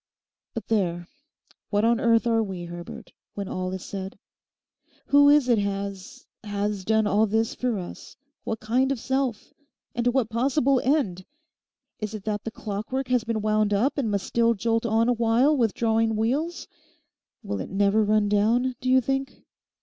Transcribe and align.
But 0.55 0.65
there, 0.67 1.07
what 1.69 1.85
on 1.85 1.99
earth 1.99 2.25
are 2.25 2.41
we, 2.41 2.65
Herbert, 2.65 3.13
when 3.35 3.47
all 3.47 3.71
is 3.71 3.85
said? 3.85 4.17
Who 5.05 5.29
is 5.29 5.47
it 5.47 5.59
has—has 5.59 6.83
done 6.85 7.05
all 7.05 7.27
this 7.27 7.53
for 7.53 7.77
us—what 7.77 8.59
kind 8.59 8.91
of 8.91 8.99
self? 8.99 9.53
And 9.93 10.05
to 10.05 10.09
what 10.11 10.31
possible 10.31 10.79
end? 10.83 11.23
Is 11.99 12.15
it 12.15 12.23
that 12.23 12.45
the 12.45 12.49
clockwork 12.51 13.09
has 13.09 13.23
been 13.23 13.41
wound 13.43 13.75
up 13.75 13.95
and 13.95 14.09
must 14.09 14.25
still 14.25 14.55
jolt 14.55 14.87
on 14.87 15.07
a 15.07 15.13
while 15.13 15.55
with 15.55 15.75
jarring 15.75 16.15
wheels? 16.15 16.67
Will 17.43 17.61
it 17.61 17.69
never 17.69 18.03
run 18.03 18.27
down, 18.27 18.73
do 18.81 18.89
you 18.89 19.01
think? 19.01 19.43